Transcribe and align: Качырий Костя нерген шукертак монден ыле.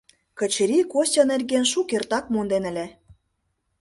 Качырий 0.37 0.85
Костя 0.93 1.23
нерген 1.31 1.65
шукертак 1.71 2.25
монден 2.33 2.63
ыле. 2.71 2.85